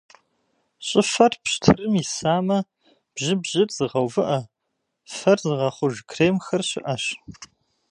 Щӏыфэр 0.87 1.33
пщтырым 1.43 1.93
исамэ, 2.01 2.59
бжьыбжьыр 3.13 3.69
зыгъэувыӏэ, 3.75 4.39
фэр 5.15 5.37
зыгъэхъуж 5.45 5.95
кремхэр 6.09 6.61
щыӏэщ. 6.69 7.05